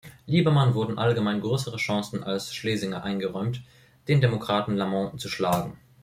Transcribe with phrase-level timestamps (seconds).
[0.25, 3.61] Lieberman wurden allgemein größere Chancen als Schlesinger eingeräumt,
[4.07, 5.77] den Demokraten Lamont zu schlagen.